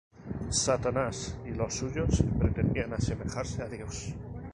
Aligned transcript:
Satanás 0.49 1.37
y 1.45 1.51
los 1.51 1.75
suyos 1.75 2.23
pretendían 2.39 2.91
asemejarse 2.91 3.61
a 3.61 3.67
Dios. 3.69 4.15